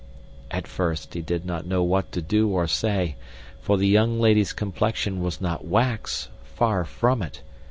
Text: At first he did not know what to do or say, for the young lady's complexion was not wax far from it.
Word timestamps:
At 0.49 0.65
first 0.65 1.13
he 1.13 1.21
did 1.21 1.45
not 1.45 1.67
know 1.67 1.83
what 1.83 2.11
to 2.13 2.23
do 2.23 2.49
or 2.49 2.65
say, 2.65 3.17
for 3.59 3.77
the 3.77 3.87
young 3.87 4.19
lady's 4.19 4.51
complexion 4.51 5.21
was 5.21 5.39
not 5.39 5.63
wax 5.67 6.29
far 6.43 6.85
from 6.85 7.21
it. 7.21 7.43